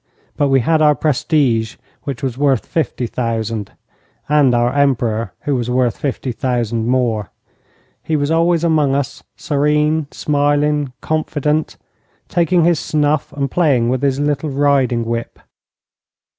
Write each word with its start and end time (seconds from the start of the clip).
But 0.35 0.47
we 0.47 0.61
had 0.61 0.81
our 0.81 0.95
prestige, 0.95 1.75
which 2.05 2.23
was 2.23 2.35
worth 2.35 2.65
fifty 2.65 3.05
thousand, 3.05 3.71
and 4.27 4.55
our 4.55 4.73
Emperor, 4.73 5.31
who 5.41 5.55
was 5.55 5.69
worth 5.69 5.95
fifty 5.95 6.31
thousand 6.31 6.87
more. 6.87 7.29
He 8.01 8.15
was 8.15 8.31
always 8.31 8.63
among 8.63 8.95
us, 8.95 9.21
serene, 9.35 10.07
smiling, 10.09 10.91
confident, 11.01 11.77
taking 12.29 12.63
his 12.63 12.79
snuff 12.79 13.31
and 13.33 13.51
playing 13.51 13.89
with 13.89 14.01
his 14.01 14.19
little 14.19 14.49
riding 14.49 15.05
whip. 15.05 15.37